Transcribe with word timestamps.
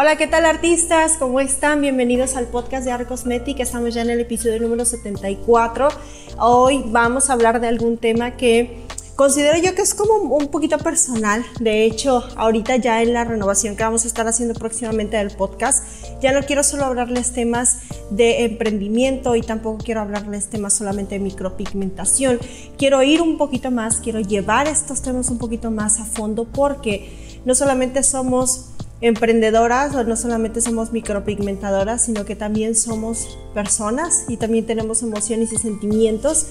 Hola, 0.00 0.14
¿qué 0.14 0.28
tal 0.28 0.46
artistas? 0.46 1.16
¿Cómo 1.18 1.40
están? 1.40 1.80
Bienvenidos 1.80 2.36
al 2.36 2.46
podcast 2.46 2.84
de 2.84 2.92
Art 2.92 3.08
Cosmetic. 3.08 3.58
Estamos 3.58 3.92
ya 3.92 4.02
en 4.02 4.10
el 4.10 4.20
episodio 4.20 4.60
número 4.60 4.84
74. 4.84 5.88
Hoy 6.38 6.84
vamos 6.86 7.28
a 7.28 7.32
hablar 7.32 7.60
de 7.60 7.66
algún 7.66 7.98
tema 7.98 8.36
que 8.36 8.86
considero 9.16 9.58
yo 9.58 9.74
que 9.74 9.82
es 9.82 9.96
como 9.96 10.36
un 10.36 10.52
poquito 10.52 10.78
personal. 10.78 11.44
De 11.58 11.82
hecho, 11.82 12.22
ahorita 12.36 12.76
ya 12.76 13.02
en 13.02 13.12
la 13.12 13.24
renovación 13.24 13.74
que 13.74 13.82
vamos 13.82 14.04
a 14.04 14.06
estar 14.06 14.28
haciendo 14.28 14.54
próximamente 14.54 15.16
del 15.16 15.32
podcast, 15.32 15.82
ya 16.22 16.30
no 16.30 16.46
quiero 16.46 16.62
solo 16.62 16.84
hablarles 16.84 17.32
temas 17.32 17.78
de 18.10 18.44
emprendimiento 18.44 19.34
y 19.34 19.42
tampoco 19.42 19.82
quiero 19.82 20.00
hablarles 20.00 20.48
temas 20.48 20.74
solamente 20.74 21.16
de 21.16 21.24
micropigmentación. 21.24 22.38
Quiero 22.76 23.02
ir 23.02 23.20
un 23.20 23.36
poquito 23.36 23.72
más, 23.72 23.96
quiero 23.96 24.20
llevar 24.20 24.68
estos 24.68 25.02
temas 25.02 25.28
un 25.28 25.38
poquito 25.38 25.72
más 25.72 25.98
a 25.98 26.04
fondo 26.04 26.44
porque 26.44 27.40
no 27.44 27.56
solamente 27.56 28.04
somos 28.04 28.67
emprendedoras 29.00 29.94
o 29.94 30.04
no 30.04 30.16
solamente 30.16 30.60
somos 30.60 30.92
micropigmentadoras, 30.92 32.04
sino 32.04 32.24
que 32.24 32.36
también 32.36 32.74
somos 32.74 33.38
personas 33.54 34.24
y 34.28 34.36
también 34.36 34.66
tenemos 34.66 35.02
emociones 35.02 35.52
y 35.52 35.56
sentimientos. 35.56 36.46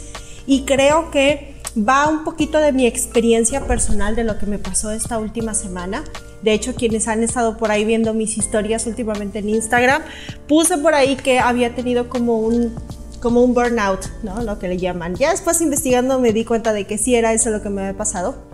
Y 0.46 0.64
creo 0.64 1.12
que 1.12 1.56
va 1.78 2.08
un 2.08 2.24
poquito 2.24 2.60
de 2.60 2.72
mi 2.72 2.86
experiencia 2.86 3.68
personal 3.68 4.16
de 4.16 4.24
lo 4.24 4.38
que 4.38 4.46
me 4.46 4.60
pasó 4.60 4.92
esta 4.92 5.20
última 5.20 5.54
semana. 5.54 6.04
De 6.42 6.54
hecho, 6.54 6.76
quienes 6.76 7.08
han 7.08 7.24
estado 7.24 7.58
por 7.58 7.72
ahí 7.72 7.84
viendo 7.84 8.14
mis 8.14 8.38
historias 8.38 8.86
últimamente 8.88 9.40
en 9.40 9.50
Instagram, 9.50 10.04
puse 10.48 10.78
por 10.78 10.94
ahí 10.94 11.16
que 11.16 11.40
había 11.40 11.76
tenido 11.76 12.10
como 12.10 12.40
un 12.40 12.74
como 13.20 13.42
un 13.42 13.56
burnout, 13.56 14.06
¿no? 14.22 14.44
Lo 14.44 14.60
que 14.60 14.68
le 14.68 14.78
llaman. 14.78 15.16
Ya 15.16 15.32
después 15.32 15.60
investigando 15.60 16.20
me 16.20 16.34
di 16.34 16.46
cuenta 16.46 16.72
de 16.72 16.86
que 16.86 17.00
sí 17.00 17.16
era 17.16 17.34
eso 17.34 17.50
lo 17.50 17.64
que 17.64 17.70
me 17.70 17.82
había 17.82 17.98
pasado 17.98 18.47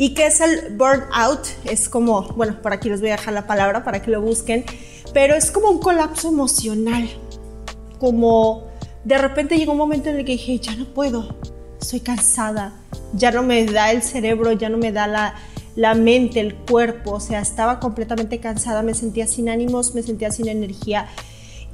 ¿Y 0.00 0.14
qué 0.14 0.28
es 0.28 0.40
el 0.40 0.78
burnout? 0.78 1.46
Es 1.66 1.90
como, 1.90 2.22
bueno, 2.28 2.62
por 2.62 2.72
aquí 2.72 2.88
les 2.88 3.02
voy 3.02 3.10
a 3.10 3.16
dejar 3.16 3.34
la 3.34 3.46
palabra 3.46 3.84
para 3.84 4.00
que 4.00 4.10
lo 4.10 4.22
busquen, 4.22 4.64
pero 5.12 5.34
es 5.34 5.50
como 5.50 5.68
un 5.68 5.78
colapso 5.78 6.28
emocional. 6.28 7.06
Como 7.98 8.64
de 9.04 9.18
repente 9.18 9.58
llegó 9.58 9.72
un 9.72 9.78
momento 9.78 10.08
en 10.08 10.16
el 10.16 10.24
que 10.24 10.32
dije, 10.32 10.58
ya 10.58 10.74
no 10.74 10.86
puedo, 10.86 11.36
estoy 11.78 12.00
cansada, 12.00 12.80
ya 13.12 13.30
no 13.30 13.42
me 13.42 13.66
da 13.66 13.90
el 13.90 14.02
cerebro, 14.02 14.52
ya 14.52 14.70
no 14.70 14.78
me 14.78 14.90
da 14.90 15.06
la, 15.06 15.34
la 15.76 15.92
mente, 15.92 16.40
el 16.40 16.54
cuerpo, 16.54 17.16
o 17.16 17.20
sea, 17.20 17.40
estaba 17.42 17.78
completamente 17.78 18.40
cansada, 18.40 18.80
me 18.80 18.94
sentía 18.94 19.26
sin 19.26 19.50
ánimos, 19.50 19.94
me 19.94 20.02
sentía 20.02 20.30
sin 20.30 20.48
energía 20.48 21.08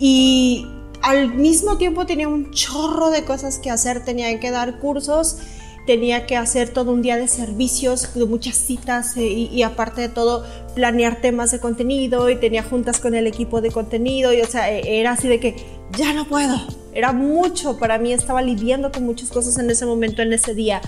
y 0.00 0.66
al 1.00 1.32
mismo 1.32 1.76
tiempo 1.76 2.06
tenía 2.06 2.26
un 2.26 2.50
chorro 2.50 3.10
de 3.10 3.24
cosas 3.24 3.60
que 3.60 3.70
hacer, 3.70 4.04
tenía 4.04 4.40
que 4.40 4.50
dar 4.50 4.80
cursos 4.80 5.38
tenía 5.86 6.26
que 6.26 6.36
hacer 6.36 6.70
todo 6.70 6.92
un 6.92 7.00
día 7.00 7.16
de 7.16 7.28
servicios, 7.28 8.14
de 8.14 8.26
muchas 8.26 8.56
citas 8.56 9.16
eh, 9.16 9.22
y, 9.22 9.62
aparte 9.62 10.00
de 10.02 10.08
todo 10.08 10.44
planear 10.74 11.20
temas 11.20 11.52
de 11.52 11.60
contenido 11.60 12.28
y 12.28 12.36
tenía 12.36 12.62
juntas 12.62 13.00
con 13.00 13.14
el 13.14 13.26
equipo 13.26 13.60
de 13.60 13.70
contenido 13.70 14.32
y 14.34 14.40
o 14.42 14.46
sea, 14.46 14.70
e, 14.70 15.00
era 15.00 15.12
así 15.12 15.28
de 15.28 15.40
que 15.40 15.56
ya 15.96 16.12
no 16.12 16.26
puedo, 16.26 16.56
era 16.92 17.12
mucho 17.12 17.78
para 17.78 17.98
mí, 17.98 18.12
estaba 18.12 18.42
lidiando 18.42 18.90
con 18.90 19.04
muchas 19.04 19.30
cosas 19.30 19.56
en 19.58 19.70
ese 19.70 19.86
momento, 19.86 20.22
en 20.22 20.32
ese 20.32 20.54
día. 20.54 20.80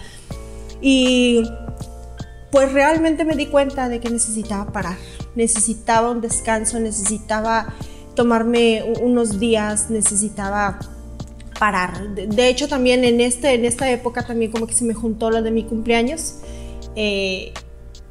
Y 0.81 1.42
pues 2.50 2.72
realmente 2.72 3.25
me 3.25 3.37
di 3.37 3.47
cuenta 3.47 3.88
de 3.88 4.00
que 4.00 4.10
necesitaba 4.10 4.72
parar, 4.72 4.97
necesitaba 5.34 6.10
un 6.10 6.20
descanso, 6.20 6.81
necesitaba 6.81 7.75
tomarme 8.14 8.82
unos 9.00 9.38
días, 9.38 9.91
necesitaba 9.91 10.81
parar. 11.58 12.14
De, 12.14 12.48
hecho, 12.48 12.69
también 12.69 13.04
en, 13.04 13.20
este, 13.20 13.54
en 13.54 13.64
esta 13.64 13.91
época 13.91 14.26
también 14.26 14.50
como 14.50 14.66
que 14.66 14.74
se 14.74 14.84
me 14.84 14.94
juntó 14.94 15.30
lo 15.30 15.42
de 15.42 15.50
mi 15.50 15.64
cumpleaños. 15.64 16.36
Eh, 16.96 17.52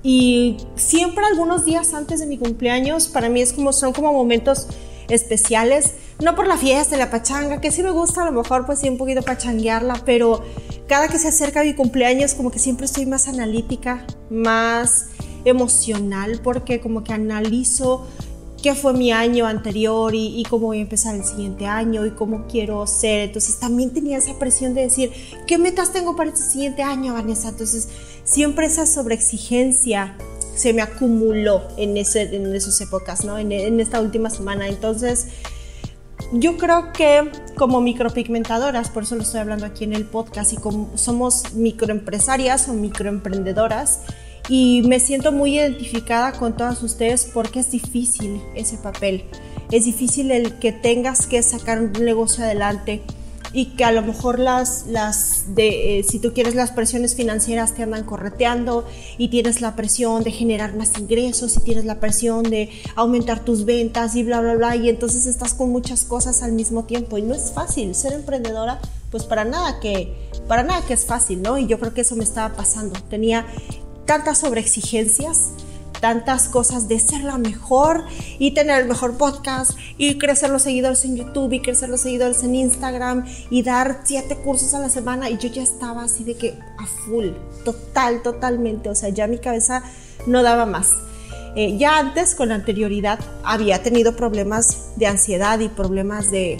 y 0.04 0.58
siempre 0.76 1.26
algunos 1.26 1.66
días 1.66 1.94
antes 1.94 2.20
de 2.20 2.26
mi 2.28 2.38
cumpleaños, 2.38 3.08
para 3.08 3.30
mí 3.30 3.42
es 3.42 3.54
como, 3.54 3.74
son 3.74 3.94
como 3.94 4.14
momentos 4.14 4.68
especiales, 5.10 5.96
no 6.20 6.36
por 6.36 6.48
la 6.48 6.58
fiesta, 6.58 6.98
la 6.98 7.10
pachanga, 7.10 7.62
que 7.62 7.72
sí 7.72 7.82
me 7.82 7.92
gusta 7.92 8.24
a 8.24 8.26
lo 8.26 8.32
mejor 8.32 8.66
pues 8.66 8.80
sí 8.80 8.90
un 8.90 8.98
poquito 8.98 9.22
pachanguearla, 9.22 10.02
pero 10.06 10.44
cada 10.88 11.08
que 11.08 11.18
se 11.18 11.30
acerca 11.30 11.64
mi 11.64 11.74
cumpleaños 11.74 12.34
como 12.34 12.52
que 12.52 12.60
siempre 12.60 12.86
estoy 12.86 13.06
más 13.06 13.28
analítica, 13.28 14.06
más 14.30 15.08
emocional, 15.46 16.42
porque 16.44 16.80
como 16.80 17.04
que 17.04 17.14
analizo 17.14 18.08
qué 18.62 18.76
fue 18.76 18.94
mi 18.94 19.12
año 19.12 19.46
anterior 19.46 20.14
y, 20.16 20.44
cómo 20.50 20.68
voy 20.68 20.80
a 20.80 20.82
empezar 20.82 21.16
el 21.16 21.24
siguiente 21.24 21.66
año 21.66 22.06
y 22.06 22.12
cómo 22.12 22.48
quiero 22.48 22.86
ser. 22.88 23.22
Entonces 23.22 23.60
también 23.60 23.92
tenía 23.92 24.18
esa 24.18 24.38
presión 24.40 24.74
de 24.74 24.82
decir, 24.82 25.12
¿qué 25.46 25.58
metas 25.58 25.92
tengo 25.92 26.16
para 26.16 26.30
este 26.30 26.44
siguiente 26.44 26.84
año, 26.84 27.14
Vanessa? 27.14 27.50
Entonces 27.50 27.90
siempre 28.24 28.66
esa 28.66 28.86
sobreexigencia 28.86 30.18
se 30.56 30.74
me 30.74 30.82
acumuló 30.82 31.62
en, 31.78 31.98
esas 31.98 32.82
épocas, 32.82 33.24
¿no? 33.24 33.38
En, 33.38 33.52
en 33.52 33.80
esta 33.80 34.02
última 34.02 34.30
semana. 34.30 34.68
Entonces 34.68 35.28
yo 36.34 36.58
creo 36.58 36.92
que 36.92 37.32
como 37.56 37.80
micropigmentadoras, 37.80 38.90
por 38.90 39.04
eso 39.04 39.16
lo 39.16 39.22
estoy 39.22 39.40
hablando 39.40 39.66
aquí 39.66 39.84
en 39.84 39.94
el 39.94 40.06
podcast, 40.06 40.54
y 40.54 40.58
como 40.58 40.98
somos 40.98 41.54
microempresarias 41.54 42.68
o 42.68 42.74
microemprendedoras, 42.74 44.02
y 44.50 44.82
me 44.84 45.00
siento 45.00 45.32
muy 45.32 45.58
identificada 45.58 46.32
con 46.34 46.56
todas 46.56 46.82
ustedes 46.84 47.30
porque 47.34 47.60
es 47.60 47.72
difícil 47.72 48.42
ese 48.56 48.78
papel. 48.78 49.24
Es 49.72 49.86
difícil 49.86 50.32
el 50.32 50.60
que 50.60 50.72
tengas 50.72 51.28
que 51.28 51.44
sacar 51.44 51.82
un 51.82 51.92
negocio 51.94 52.44
adelante 52.44 53.02
y 53.54 53.68
que 53.76 53.84
a 53.84 53.92
lo 53.92 54.02
mejor 54.02 54.40
las, 54.40 54.86
las 54.88 55.56
de, 55.56 56.00
eh, 56.00 56.04
si 56.04 56.20
tú 56.20 56.34
quieres 56.34 56.56
las 56.56 56.72
presiones 56.72 57.16
financieras 57.16 57.74
te 57.74 57.84
andan 57.84 58.04
correteando 58.04 58.86
y 59.18 59.30
tienes 59.30 59.62
la 59.62 59.76
presión 59.76 60.24
de 60.24 60.32
generar 60.32 60.76
más 60.76 60.98
ingresos 60.98 61.56
y 61.58 61.62
tienes 61.62 61.86
la 61.86 62.00
presión 62.00 62.44
de 62.44 62.70
aumentar 62.96 63.44
tus 63.44 63.66
ventas 63.66 64.16
y 64.16 64.24
bla, 64.24 64.42
bla, 64.42 64.56
bla, 64.56 64.76
y 64.76 64.90
entonces 64.90 65.26
estás 65.26 65.54
con 65.54 65.70
muchas 65.72 66.04
cosas 66.04 66.44
al 66.44 66.52
mismo 66.52 66.86
tiempo 66.86 67.18
y 67.18 67.22
no 67.22 67.34
es 67.34 67.52
fácil 67.52 67.96
ser 67.96 68.14
emprendedora, 68.14 68.80
pues 69.12 69.24
para 69.24 69.46
nada 69.46 69.80
que, 69.80 70.14
para 70.48 70.64
nada 70.64 70.86
que 70.86 70.94
es 70.94 71.06
fácil, 71.06 71.42
¿no? 71.42 71.58
Y 71.58 71.68
yo 71.68 71.80
creo 71.80 71.94
que 71.94 72.02
eso 72.02 72.16
me 72.16 72.24
estaba 72.24 72.56
pasando. 72.56 73.00
Tenía 73.10 73.46
tantas 74.08 74.40
sobreexigencias, 74.40 75.52
tantas 76.02 76.50
cosas 76.50 76.88
de 76.88 77.00
ser 77.00 77.24
la 77.24 77.38
mejor 77.38 78.06
y 78.40 78.54
tener 78.54 78.82
el 78.82 78.88
mejor 78.88 79.18
podcast 79.18 79.72
y 79.98 80.18
crecer 80.18 80.50
los 80.50 80.64
seguidores 80.64 81.06
en 81.06 81.18
YouTube 81.18 81.54
y 81.54 81.62
crecer 81.62 81.90
los 81.90 82.02
seguidores 82.02 82.44
en 82.44 82.56
Instagram 82.56 83.26
y 83.50 83.62
dar 83.62 84.02
siete 84.04 84.36
cursos 84.38 84.74
a 84.74 84.80
la 84.80 84.90
semana 84.90 85.30
y 85.30 85.38
yo 85.38 85.50
ya 85.50 85.62
estaba 85.62 86.04
así 86.04 86.24
de 86.24 86.36
que 86.36 86.58
a 86.80 86.86
full, 86.86 87.30
total, 87.64 88.24
totalmente, 88.24 88.90
o 88.90 88.96
sea, 88.96 89.10
ya 89.10 89.28
mi 89.28 89.38
cabeza 89.38 89.84
no 90.26 90.42
daba 90.42 90.66
más. 90.66 90.92
Eh, 91.56 91.76
ya 91.78 91.98
antes, 91.98 92.36
con 92.36 92.52
anterioridad, 92.52 93.20
había 93.44 93.82
tenido 93.82 94.16
problemas 94.16 94.92
de 94.96 95.08
ansiedad 95.08 95.60
y 95.60 95.70
problemas 95.70 96.30
de, 96.30 96.60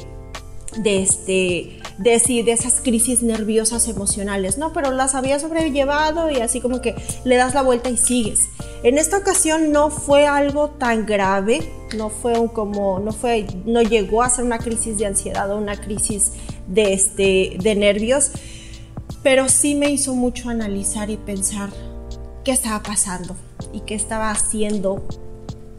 de 0.78 1.04
este, 1.04 1.80
de, 1.98 2.20
de 2.44 2.52
esas 2.52 2.82
crisis 2.82 3.24
nerviosas 3.24 3.88
emocionales, 3.88 4.58
¿no? 4.58 4.74
Pero 4.74 4.92
las 4.92 5.16
había 5.16 5.40
sobrellevado 5.40 6.30
y 6.30 6.38
así 6.42 6.62
como 6.62 6.82
que 6.82 6.96
le 7.24 7.36
das 7.36 7.54
la 7.54 7.62
vuelta 7.62 7.90
y 7.90 7.98
sigues. 7.98 8.40
En 8.84 8.98
esta 8.98 9.18
ocasión 9.18 9.72
no 9.72 9.90
fue 9.90 10.28
algo 10.28 10.70
tan 10.70 11.06
grave, 11.06 11.72
no 11.96 12.10
fue 12.10 12.38
un 12.38 12.48
como, 12.48 13.00
no 13.00 13.12
fue, 13.12 13.48
no 13.66 13.82
llegó 13.82 14.22
a 14.22 14.30
ser 14.30 14.46
una 14.46 14.60
crisis 14.60 14.98
de 14.98 15.08
ansiedad 15.08 15.52
o 15.52 15.58
una 15.58 15.80
crisis 15.80 16.34
de, 16.68 16.94
este, 16.94 17.58
de 17.60 17.76
nervios, 17.76 18.32
pero 19.24 19.50
sí 19.50 19.76
me 19.76 19.90
hizo 19.90 20.14
mucho 20.14 20.50
analizar 20.50 21.10
y 21.10 21.18
pensar 21.18 21.70
qué 22.44 22.52
estaba 22.52 22.84
pasando 22.84 23.36
y 23.74 23.82
qué 23.82 23.96
estaba 23.96 24.30
haciendo 24.30 25.04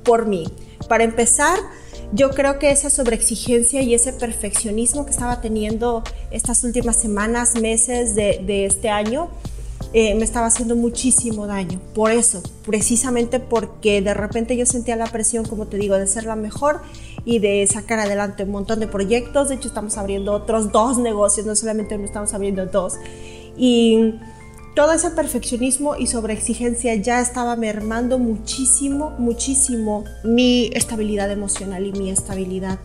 por 0.03 0.26
mí. 0.26 0.47
Para 0.88 1.05
empezar, 1.05 1.59
yo 2.12 2.31
creo 2.31 2.58
que 2.58 2.70
esa 2.70 2.90
sobreexigencia 2.90 3.82
y 3.82 3.94
ese 3.94 4.12
perfeccionismo 4.12 5.05
que 5.05 5.10
estaba 5.10 5.40
teniendo 5.40 6.02
estas 6.31 6.64
últimas 6.64 6.96
semanas, 6.96 7.60
meses 7.60 8.14
de, 8.14 8.64
este 8.64 8.88
año, 8.88 9.28
eh, 9.93 10.14
me 10.14 10.25
estaba 10.25 10.46
haciendo 10.46 10.75
muchísimo 10.75 11.46
daño. 11.46 11.81
Por 11.94 12.10
eso, 12.10 12.43
precisamente 12.64 13.40
porque 13.40 14.00
de 14.00 14.14
repente 14.14 14.56
yo 14.56 14.64
sentía 14.64 14.96
la 14.96 15.06
presión, 15.06 15.44
como 15.44 15.66
te 15.66 15.76
digo, 15.76 15.96
de 15.96 16.06
ser 16.06 16.25
la 16.25 16.37
mejor 16.37 16.81
y 17.25 17.40
de 17.40 17.66
sacar 17.66 17.99
adelante 17.99 18.44
un 18.44 18.50
montón 18.50 18.81
de 18.81 18.87
proyectos. 18.87 19.50
De 19.50 19.56
hecho, 19.56 19.69
estamos 19.69 19.99
abriendo 19.99 20.32
otros 20.32 20.72
dos 20.72 20.99
negocios, 20.99 21.46
no 21.46 21.55
solamente 21.55 21.94
uno, 21.94 22.05
estamos 22.05 22.32
abriendo 22.32 22.64
dos. 22.66 22.94
Y 23.56 24.14
todo 24.78 24.92
ese 24.92 25.10
perfeccionismo 25.10 25.96
y 25.96 26.06
sobreexigencia 26.06 26.94
ya 26.94 27.20
estaba 27.20 27.56
mermando 27.56 28.16
muchísimo, 28.16 29.10
muchísimo 29.19 30.04
mi 30.22 30.70
estabilidad 30.72 31.32
emocional 31.32 31.84
y 31.84 31.90
mi 31.90 32.10
estabilidad 32.10 32.78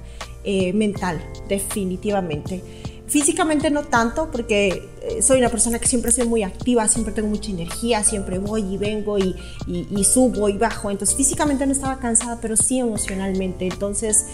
eh, 0.44 0.74
mental, 0.74 1.24
definitivamente. 1.48 2.64
Físicamente 3.06 3.70
no 3.70 3.84
tanto, 3.84 4.32
porque 4.32 4.90
eh, 5.04 5.22
soy 5.22 5.38
una 5.38 5.50
persona 5.50 5.78
que 5.78 5.88
siempre 5.88 6.12
soy 6.12 6.28
muy 6.28 6.42
activa, 6.42 6.88
siempre 6.88 7.14
tengo 7.14 7.28
mucha 7.28 7.52
energía, 7.52 8.04
siempre 8.04 8.40
voy 8.40 8.74
y 8.74 8.78
vengo 8.78 9.20
y, 9.20 9.36
y 9.68 10.04
subo 10.04 10.50
y 10.50 10.58
bajo. 10.58 10.90
Entonces 10.90 11.16
físicamente 11.16 11.68
no 11.68 11.74
estaba 11.74 12.00
cansada, 12.00 12.40
pero 12.42 12.58
sí 12.58 12.80
emocionalmente. 12.80 13.68
Entonces 13.68 14.26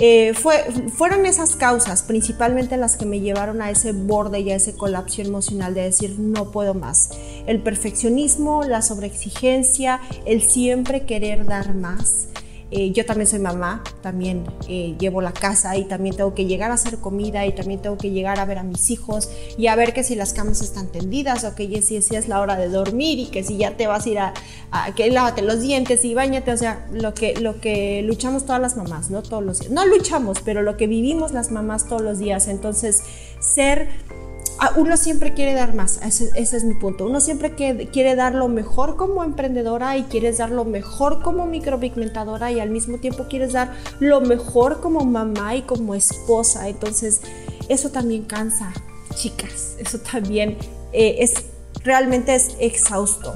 eh, 0.00 0.32
fue, 0.34 0.64
fueron 0.94 1.26
esas 1.26 1.56
causas 1.56 2.02
principalmente 2.02 2.76
las 2.76 2.96
que 2.96 3.04
me 3.04 3.20
llevaron 3.20 3.60
a 3.60 3.70
ese 3.70 3.92
borde 3.92 4.40
y 4.40 4.50
a 4.50 4.56
ese 4.56 4.76
colapso 4.76 5.22
emocional 5.22 5.74
de 5.74 5.82
decir 5.82 6.18
no 6.18 6.50
puedo 6.50 6.74
más. 6.74 7.10
El 7.46 7.62
perfeccionismo, 7.62 8.62
la 8.62 8.82
sobreexigencia, 8.82 10.00
el 10.24 10.42
siempre 10.42 11.04
querer 11.04 11.44
dar 11.46 11.74
más. 11.74 12.28
Eh, 12.70 12.92
yo 12.92 13.06
también 13.06 13.26
soy 13.26 13.38
mamá, 13.38 13.82
también 14.02 14.44
eh, 14.68 14.94
llevo 14.98 15.22
la 15.22 15.32
casa 15.32 15.76
y 15.76 15.84
también 15.84 16.14
tengo 16.16 16.34
que 16.34 16.44
llegar 16.44 16.70
a 16.70 16.74
hacer 16.74 16.98
comida 16.98 17.46
y 17.46 17.52
también 17.54 17.80
tengo 17.80 17.96
que 17.96 18.10
llegar 18.10 18.38
a 18.38 18.44
ver 18.44 18.58
a 18.58 18.62
mis 18.62 18.90
hijos 18.90 19.30
y 19.56 19.68
a 19.68 19.76
ver 19.76 19.94
que 19.94 20.04
si 20.04 20.14
las 20.14 20.34
camas 20.34 20.60
están 20.60 20.88
tendidas 20.88 21.44
o 21.44 21.54
que 21.54 21.80
si, 21.80 21.96
es 21.96 22.28
la 22.28 22.40
hora 22.40 22.56
de 22.56 22.68
dormir 22.68 23.18
y 23.18 23.26
que 23.26 23.42
si 23.42 23.56
ya 23.56 23.76
te 23.76 23.86
vas 23.86 24.04
a 24.04 24.08
ir 24.10 24.18
a, 24.18 24.34
que 24.94 25.10
lávate 25.10 25.40
los 25.40 25.60
dientes 25.60 26.04
y 26.04 26.12
bañate, 26.14 26.52
o 26.52 26.56
sea, 26.56 26.86
lo 26.92 27.14
que, 27.14 27.34
lo 27.40 27.60
que 27.60 28.02
luchamos 28.02 28.44
todas 28.44 28.60
las 28.60 28.76
mamás, 28.76 29.10
¿no? 29.10 29.22
Todos 29.22 29.42
los 29.42 29.60
días. 29.60 29.72
No 29.72 29.86
luchamos, 29.86 30.40
pero 30.44 30.62
lo 30.62 30.76
que 30.76 30.86
vivimos 30.86 31.32
las 31.32 31.50
mamás 31.50 31.86
todos 31.88 32.02
los 32.02 32.18
días. 32.18 32.48
Entonces, 32.48 33.02
ser 33.40 33.88
uno 34.76 34.96
siempre 34.96 35.34
quiere 35.34 35.54
dar 35.54 35.74
más, 35.74 36.00
ese, 36.02 36.30
es 36.34 36.64
mi 36.64 36.74
punto. 36.74 37.06
Uno 37.06 37.20
siempre 37.20 37.54
quiere, 37.54 38.16
dar 38.16 38.34
lo 38.34 38.48
mejor 38.48 38.96
como 38.96 39.22
emprendedora 39.22 39.96
y 39.96 40.04
quieres 40.04 40.38
dar 40.38 40.50
lo 40.50 40.64
mejor 40.64 41.22
como 41.22 41.46
micropigmentadora 41.46 42.50
y 42.50 42.60
al 42.60 42.70
mismo 42.70 42.98
tiempo 42.98 43.26
quieres 43.28 43.52
dar 43.52 43.72
lo 44.00 44.20
mejor 44.20 44.80
como 44.80 45.04
mamá 45.04 45.54
y 45.54 45.62
como 45.62 45.94
esposa. 45.94 46.68
Entonces, 46.68 47.20
eso 47.68 47.90
también 47.90 48.24
cansa, 48.24 48.72
chicas. 49.14 49.76
Eso 49.78 49.98
también 49.98 50.58
eh, 50.92 51.16
es 51.20 51.44
realmente 51.84 52.34
es 52.34 52.56
exhausto. 52.58 53.34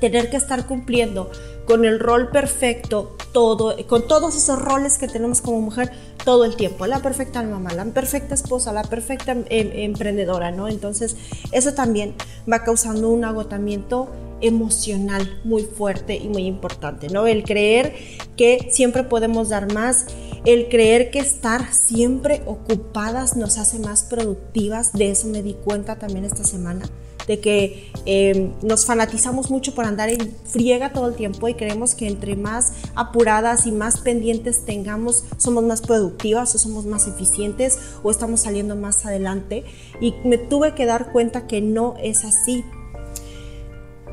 Tener 0.00 0.30
que 0.30 0.36
estar 0.36 0.66
cumpliendo 0.66 1.30
con 1.66 1.84
el 1.84 2.00
rol 2.00 2.30
perfecto, 2.30 3.16
todo, 3.32 3.76
con 3.86 4.08
todos 4.08 4.36
esos 4.36 4.58
roles 4.58 4.98
que 4.98 5.06
tenemos 5.06 5.40
como 5.40 5.60
mujer 5.60 5.92
todo 6.24 6.44
el 6.44 6.56
tiempo, 6.56 6.86
la 6.86 7.00
perfecta 7.00 7.42
mamá, 7.42 7.72
la 7.72 7.84
perfecta 7.84 8.34
esposa, 8.34 8.72
la 8.72 8.84
perfecta 8.84 9.32
em, 9.32 9.44
emprendedora, 9.48 10.50
¿no? 10.50 10.68
Entonces, 10.68 11.16
eso 11.50 11.74
también 11.74 12.14
va 12.50 12.62
causando 12.64 13.08
un 13.08 13.24
agotamiento 13.24 14.08
emocional 14.40 15.40
muy 15.44 15.62
fuerte 15.62 16.16
y 16.16 16.28
muy 16.28 16.46
importante, 16.46 17.08
¿no? 17.08 17.26
El 17.26 17.44
creer 17.44 17.94
que 18.36 18.68
siempre 18.70 19.04
podemos 19.04 19.48
dar 19.48 19.72
más, 19.72 20.06
el 20.44 20.68
creer 20.68 21.10
que 21.10 21.20
estar 21.20 21.72
siempre 21.72 22.42
ocupadas 22.46 23.36
nos 23.36 23.58
hace 23.58 23.78
más 23.78 24.02
productivas, 24.02 24.92
de 24.92 25.10
eso 25.10 25.28
me 25.28 25.42
di 25.42 25.54
cuenta 25.54 25.96
también 25.96 26.24
esta 26.24 26.44
semana 26.44 26.82
de 27.26 27.40
que 27.40 27.90
em, 28.04 28.52
nos 28.62 28.84
fanatizamos 28.84 29.50
mucho 29.50 29.74
por 29.74 29.84
andar 29.84 30.08
en 30.08 30.34
friega 30.44 30.92
todo 30.92 31.08
el 31.08 31.14
tiempo 31.14 31.48
y 31.48 31.54
creemos 31.54 31.94
que 31.94 32.08
entre 32.08 32.36
más 32.36 32.72
apuradas 32.94 33.66
y 33.66 33.72
más 33.72 34.00
pendientes 34.00 34.64
tengamos, 34.64 35.24
somos 35.36 35.64
más 35.64 35.80
productivas 35.80 36.54
o 36.54 36.58
somos 36.58 36.84
más 36.86 37.06
eficientes 37.06 37.78
o 38.02 38.10
estamos 38.10 38.40
saliendo 38.40 38.76
más 38.76 39.06
adelante. 39.06 39.64
Y 40.00 40.14
me 40.24 40.38
tuve 40.38 40.74
que 40.74 40.86
dar 40.86 41.12
cuenta 41.12 41.46
que 41.46 41.60
no 41.60 41.94
es 42.02 42.24
así, 42.24 42.64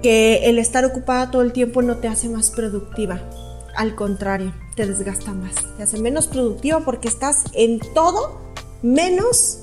que 0.02 0.50
el 0.50 0.60
estar 0.60 0.86
ocupada 0.86 1.32
todo 1.32 1.42
el 1.42 1.52
tiempo 1.52 1.82
no 1.82 1.98
te 1.98 2.08
hace 2.08 2.30
más 2.30 2.52
productiva. 2.52 3.22
Al 3.76 3.96
contrario, 3.96 4.54
te 4.76 4.86
desgasta 4.86 5.34
más, 5.34 5.56
te 5.78 5.84
hace 5.84 6.00
menos 6.00 6.28
productiva 6.28 6.82
porque 6.82 7.08
estás 7.08 7.46
en 7.54 7.80
todo 7.94 8.38
menos 8.82 9.60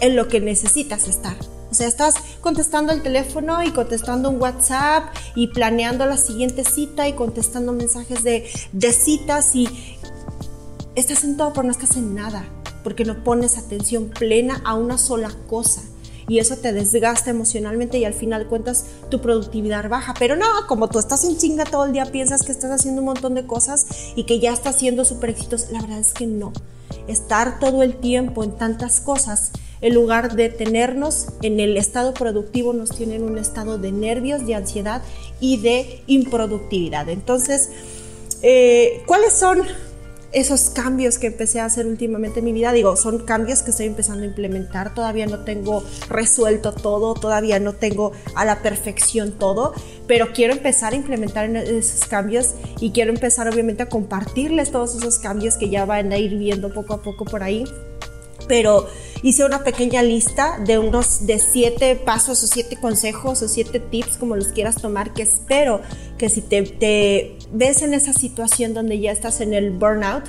en 0.00 0.16
lo 0.16 0.28
que 0.28 0.40
necesitas 0.40 1.08
estar. 1.08 1.36
O 1.70 1.74
sea, 1.74 1.86
estás 1.86 2.14
contestando 2.40 2.92
el 2.92 3.02
teléfono 3.02 3.62
y 3.62 3.70
contestando 3.72 4.30
un 4.30 4.40
WhatsApp 4.40 5.14
y 5.34 5.48
planeando 5.48 6.06
la 6.06 6.16
siguiente 6.16 6.64
cita 6.64 7.08
y 7.08 7.12
contestando 7.12 7.72
mensajes 7.72 8.22
de, 8.22 8.48
citas 8.92 9.54
y 9.54 9.68
estás 10.94 11.24
en 11.24 11.36
todo, 11.36 11.52
pero 11.52 11.64
no 11.64 11.70
estás 11.70 11.96
en 11.96 12.14
nada, 12.14 12.44
porque 12.82 13.04
no 13.04 13.22
pones 13.22 13.58
atención 13.58 14.08
plena 14.08 14.62
a 14.64 14.74
una 14.74 14.96
sola 14.96 15.30
cosa 15.46 15.82
y 16.26 16.38
eso 16.38 16.56
te 16.56 16.72
desgasta 16.72 17.30
emocionalmente 17.30 17.98
y 17.98 18.04
al 18.04 18.12
final 18.12 18.46
cuentas 18.46 18.84
tu 19.10 19.20
productividad 19.20 19.88
baja. 19.88 20.14
Pero 20.18 20.36
no, 20.36 20.46
como 20.68 20.88
tú 20.88 20.98
estás 20.98 21.24
en 21.24 21.38
chinga 21.38 21.64
todo 21.64 21.86
el 21.86 21.92
día, 21.92 22.04
piensas 22.06 22.42
que 22.42 22.52
estás 22.52 22.70
haciendo 22.70 23.00
un 23.00 23.06
montón 23.06 23.34
de 23.34 23.46
cosas 23.46 23.86
y 24.14 24.24
que 24.24 24.38
ya 24.38 24.52
estás 24.52 24.76
siendo 24.76 25.06
súper 25.06 25.30
exitoso. 25.30 25.68
La 25.72 25.80
verdad 25.80 25.98
es 25.98 26.12
que 26.12 26.26
no. 26.26 26.52
Estar 27.06 27.58
todo 27.58 27.82
el 27.82 27.96
tiempo 27.96 28.44
en 28.44 28.52
tantas 28.52 29.00
cosas 29.00 29.52
en 29.80 29.94
lugar 29.94 30.34
de 30.34 30.48
tenernos 30.48 31.28
en 31.42 31.60
el 31.60 31.76
estado 31.76 32.14
productivo, 32.14 32.72
nos 32.72 32.90
tienen 32.90 33.22
un 33.22 33.38
estado 33.38 33.78
de 33.78 33.92
nervios, 33.92 34.46
de 34.46 34.54
ansiedad 34.54 35.02
y 35.40 35.58
de 35.58 36.02
improductividad. 36.06 37.08
Entonces, 37.08 37.70
eh, 38.42 39.02
¿cuáles 39.06 39.32
son 39.32 39.62
esos 40.30 40.68
cambios 40.70 41.18
que 41.18 41.28
empecé 41.28 41.58
a 41.58 41.64
hacer 41.64 41.86
últimamente 41.86 42.40
en 42.40 42.44
mi 42.44 42.52
vida? 42.52 42.72
Digo, 42.72 42.96
son 42.96 43.24
cambios 43.24 43.62
que 43.62 43.70
estoy 43.70 43.86
empezando 43.86 44.24
a 44.24 44.26
implementar, 44.26 44.94
todavía 44.94 45.26
no 45.26 45.40
tengo 45.44 45.82
resuelto 46.08 46.72
todo, 46.72 47.14
todavía 47.14 47.60
no 47.60 47.72
tengo 47.72 48.12
a 48.34 48.44
la 48.44 48.60
perfección 48.62 49.32
todo, 49.32 49.72
pero 50.06 50.32
quiero 50.32 50.52
empezar 50.52 50.92
a 50.92 50.96
implementar 50.96 51.48
esos 51.56 52.08
cambios 52.08 52.54
y 52.80 52.90
quiero 52.90 53.10
empezar 53.10 53.48
obviamente 53.48 53.84
a 53.84 53.88
compartirles 53.88 54.70
todos 54.70 54.96
esos 54.96 55.18
cambios 55.18 55.56
que 55.56 55.70
ya 55.70 55.84
van 55.84 56.12
a 56.12 56.18
ir 56.18 56.36
viendo 56.36 56.72
poco 56.72 56.94
a 56.94 57.02
poco 57.02 57.24
por 57.24 57.42
ahí 57.42 57.64
pero 58.48 58.88
hice 59.22 59.44
una 59.44 59.62
pequeña 59.62 60.02
lista 60.02 60.58
de 60.64 60.78
unos 60.78 61.26
de 61.26 61.38
siete 61.38 61.94
pasos 61.94 62.42
o 62.42 62.46
siete 62.46 62.76
consejos 62.76 63.42
o 63.42 63.48
siete 63.48 63.78
tips, 63.78 64.16
como 64.16 64.36
los 64.36 64.48
quieras 64.48 64.76
tomar, 64.76 65.12
que 65.12 65.22
espero 65.22 65.80
que 66.16 66.28
si 66.28 66.40
te, 66.40 66.62
te 66.62 67.38
ves 67.52 67.82
en 67.82 67.94
esa 67.94 68.12
situación 68.12 68.74
donde 68.74 68.98
ya 68.98 69.12
estás 69.12 69.40
en 69.40 69.54
el 69.54 69.70
burnout, 69.70 70.24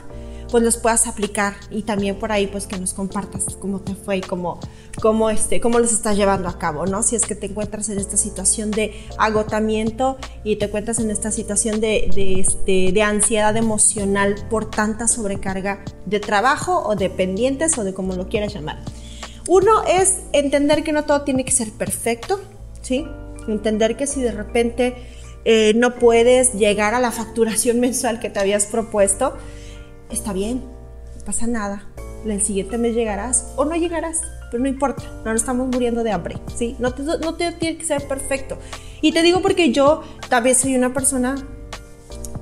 pues 0.50 0.64
los 0.64 0.78
puedas 0.78 1.08
aplicar 1.08 1.56
y 1.70 1.84
también 1.84 2.18
por 2.18 2.32
ahí 2.32 2.48
pues 2.48 2.68
que 2.68 2.78
nos 2.78 2.94
compartas 2.94 3.46
cómo 3.60 3.80
te 3.80 3.96
fue 3.96 4.18
y 4.18 4.22
cómo, 4.22 4.60
cómo, 5.02 5.30
este, 5.30 5.62
cómo 5.62 5.80
los 5.80 5.92
estás 5.92 6.18
llevando 6.18 6.50
a 6.50 6.58
cabo, 6.58 6.86
¿no? 6.86 7.04
Si 7.04 7.16
es 7.16 7.26
que 7.26 7.36
te 7.36 7.48
encuentras 7.48 7.90
en 7.90 8.00
esta 8.00 8.18
situación 8.18 8.72
de 8.72 8.94
agotamiento 9.18 10.18
y 10.44 10.58
te 10.58 10.66
encuentras 10.66 11.00
en 11.00 11.12
esta 11.12 11.32
situación 11.32 11.80
de, 11.82 12.10
este, 12.40 12.92
de 12.92 13.04
ansiedad 13.04 13.56
emocional 13.56 14.36
por 14.50 14.70
tanta 14.70 15.08
sobrecarga 15.08 15.84
de 16.06 16.20
trabajo 16.20 16.84
o 16.86 16.96
de 16.96 17.10
pendientes 17.10 17.78
o 17.78 17.84
de 17.84 17.94
como 17.94 18.16
lo 18.16 18.28
quieras 18.28 18.54
llamar. 18.54 18.80
Uno 19.48 19.84
es 19.84 20.20
entender 20.32 20.84
que 20.84 20.92
no 20.92 21.06
todo 21.06 21.22
tiene 21.22 21.44
que 21.44 21.52
ser 21.52 21.72
perfecto, 21.72 22.40
¿sí? 22.82 23.06
Entender 23.48 23.98
que 23.98 24.06
si 24.06 24.22
de 24.22 24.32
repente 24.32 24.96
eh, 25.46 25.74
no 25.76 25.96
puedes 25.96 26.54
llegar 26.54 26.94
a 26.94 27.00
la 27.00 27.12
facturación 27.12 27.80
mensual 27.82 28.20
que 28.20 28.30
te 28.30 28.40
habías 28.40 28.66
propuesto, 28.66 29.38
está 30.10 30.34
bien, 30.34 30.64
no 31.18 31.26
pasa 31.26 31.48
nada. 31.48 31.84
El 32.26 32.42
siguiente 32.42 32.78
mes 32.78 32.96
llegarás 32.96 33.54
o 33.56 33.66
no 33.66 33.76
llegarás, 33.76 34.22
pero 34.52 34.62
no 34.62 34.70
importa, 34.70 35.04
no 35.24 35.32
estamos 35.32 35.68
muriendo 35.70 36.04
de 36.04 36.12
hambre, 36.12 36.38
¿sí? 36.56 36.76
No 36.80 36.94
te, 36.94 37.04
no 37.04 37.36
tiene 37.36 37.78
que 37.78 37.86
ser 37.86 38.08
perfecto. 38.08 38.58
Y 39.02 39.12
te 39.14 39.22
digo 39.22 39.42
porque 39.42 39.72
yo 39.72 40.02
tal 40.28 40.54
soy 40.56 40.76
una 40.76 40.94
persona 40.94 41.36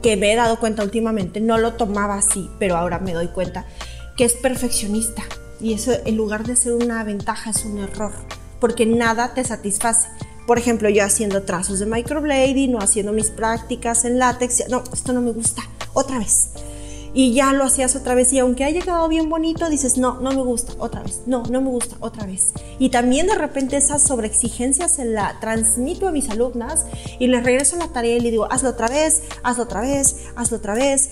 que 0.02 0.16
me 0.16 0.32
he 0.32 0.36
dado 0.36 0.60
cuenta 0.60 0.84
últimamente, 0.84 1.42
no 1.42 1.58
lo 1.58 1.74
tomaba 1.74 2.16
así, 2.16 2.50
pero 2.60 2.76
ahora 2.76 3.00
me 3.00 3.14
doy 3.14 3.28
cuenta 3.28 3.66
que 4.16 4.26
es 4.26 4.34
perfeccionista. 4.34 5.24
Y 5.60 5.74
eso 5.74 5.92
en 6.06 6.18
lugar 6.18 6.46
de 6.46 6.56
ser 6.56 6.74
una 6.74 7.04
ventaja 7.04 7.52
es 7.52 7.66
un 7.66 7.80
error, 7.80 8.14
porque 8.60 8.86
nada 8.86 9.34
te 9.34 9.44
satisface. 9.44 10.08
Por 10.48 10.58
ejemplo, 10.58 10.90
yo 10.90 11.04
haciendo 11.04 11.44
trazos 11.44 11.80
de 11.80 11.86
microblading 11.86 12.74
o 12.76 12.80
haciendo 12.80 13.12
mis 13.12 13.30
prácticas 13.30 14.06
en 14.06 14.18
látex, 14.18 14.70
no, 14.70 14.84
esto 14.94 15.14
no 15.14 15.22
me 15.22 15.32
gusta, 15.32 15.62
otra 15.94 16.20
vez 16.20 16.52
y 17.18 17.34
ya 17.34 17.52
lo 17.52 17.64
hacías 17.64 17.96
otra 17.96 18.14
vez 18.14 18.32
y 18.32 18.38
aunque 18.38 18.64
haya 18.64 18.80
quedado 18.80 19.08
bien 19.08 19.28
bonito, 19.28 19.72
dices, 19.72 19.98
no, 19.98 20.22
no 20.22 20.30
me 20.34 20.44
gusta, 20.44 20.74
otra 20.78 21.02
vez, 21.02 21.24
no, 21.26 21.42
no 21.50 21.62
me 21.62 21.70
gusta, 21.72 21.96
otra 22.00 22.28
vez. 22.28 22.54
Y 22.78 22.90
también 22.90 23.26
de 23.26 23.34
repente 23.34 23.76
esas 23.76 24.04
sobreexigencias 24.04 24.94
se 24.94 25.06
la 25.06 25.36
transmito 25.42 26.08
a 26.08 26.12
mis 26.12 26.30
alumnas 26.30 26.86
y 27.18 27.26
les 27.26 27.44
regreso 27.44 27.76
la 27.78 27.88
tarea 27.88 28.18
y 28.18 28.20
le 28.20 28.30
digo, 28.30 28.48
hazlo 28.52 28.70
otra 28.70 28.88
vez, 28.88 29.24
hazlo 29.42 29.64
otra 29.64 29.82
vez, 29.82 30.28
hazlo 30.36 30.58
otra 30.58 30.76
vez. 30.76 31.10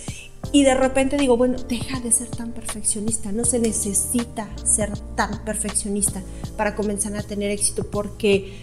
Y 0.51 0.61
de 0.61 0.75
repente 0.75 1.17
digo, 1.17 1.37
bueno, 1.37 1.57
deja 1.67 1.99
de 1.99 2.11
ser 2.11 2.27
tan 2.27 2.51
perfeccionista, 2.51 3.31
no 3.31 3.43
se 3.43 3.57
necesita 3.57 4.47
ser 4.63 4.95
tan 5.15 5.43
perfeccionista 5.43 6.21
para 6.55 6.75
comenzar 6.75 7.15
a 7.15 7.23
tener 7.23 7.49
éxito 7.49 7.83
porque 7.89 8.59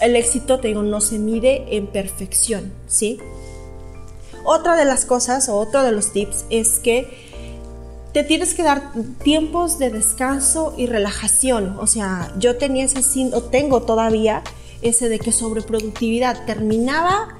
el 0.00 0.16
éxito, 0.16 0.58
te 0.58 0.66
digo, 0.66 0.82
no 0.82 1.00
se 1.00 1.20
mide 1.20 1.76
en 1.76 1.86
perfección, 1.86 2.72
¿sí? 2.88 3.20
Otra 4.44 4.76
de 4.76 4.84
las 4.84 5.04
cosas 5.04 5.48
o 5.48 5.56
otro 5.56 5.82
de 5.82 5.92
los 5.92 6.12
tips 6.12 6.44
es 6.50 6.78
que 6.78 7.32
te 8.12 8.24
tienes 8.24 8.54
que 8.54 8.62
dar 8.62 8.92
tiempos 9.22 9.78
de 9.78 9.90
descanso 9.90 10.74
y 10.76 10.86
relajación. 10.86 11.76
O 11.78 11.86
sea, 11.86 12.32
yo 12.38 12.56
tenía 12.56 12.84
ese 12.84 13.30
o 13.34 13.42
tengo 13.42 13.82
todavía 13.82 14.42
ese 14.82 15.08
de 15.08 15.18
que 15.18 15.32
sobreproductividad 15.32 16.44
terminaba 16.44 17.36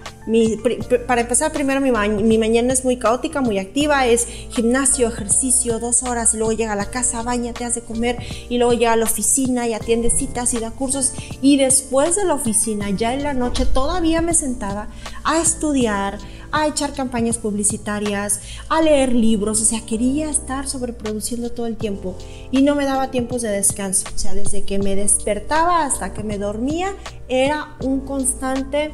para 1.06 1.22
empezar, 1.22 1.52
primero 1.52 1.80
mi, 1.80 1.90
mañana 2.38 2.72
es 2.72 2.84
muy 2.84 2.96
caótica, 2.96 3.40
muy 3.40 3.58
activa, 3.58 4.06
es 4.06 4.26
gimnasio, 4.50 5.08
ejercicio, 5.08 5.80
dos 5.80 6.04
horas, 6.04 6.34
luego 6.34 6.52
llega 6.52 6.72
a 6.72 6.76
la 6.76 6.90
casa, 6.90 7.24
te 7.54 7.64
hace 7.64 7.82
comer 7.82 8.18
y 8.48 8.58
luego 8.58 8.72
llega 8.72 8.92
a 8.92 8.96
la 8.96 9.04
oficina 9.04 9.66
y 9.66 9.74
atiende 9.74 10.10
citas 10.10 10.54
y 10.54 10.58
da 10.58 10.70
cursos. 10.70 11.12
Y 11.40 11.56
después 11.56 12.14
de 12.14 12.24
la 12.24 12.34
oficina, 12.34 12.90
ya 12.90 13.14
en 13.14 13.24
la 13.24 13.34
noche, 13.34 13.66
todavía 13.66 14.22
me 14.22 14.34
sentaba 14.34 14.88
a 15.24 15.40
estudiar, 15.40 16.18
a 16.52 16.66
echar 16.66 16.92
campañas 16.92 17.38
publicitarias, 17.38 18.40
a 18.68 18.80
leer 18.82 19.12
libros, 19.12 19.60
o 19.60 19.64
sea, 19.64 19.80
quería 19.84 20.30
estar 20.30 20.68
sobreproduciendo 20.68 21.50
todo 21.50 21.66
el 21.66 21.76
tiempo 21.76 22.16
y 22.50 22.62
no 22.62 22.74
me 22.74 22.84
daba 22.84 23.10
tiempos 23.10 23.42
de 23.42 23.48
descanso, 23.48 24.06
o 24.14 24.18
sea, 24.18 24.34
desde 24.34 24.62
que 24.62 24.78
me 24.78 24.94
despertaba 24.94 25.84
hasta 25.84 26.12
que 26.12 26.22
me 26.22 26.38
dormía 26.38 26.94
era 27.28 27.76
constante 28.06 28.92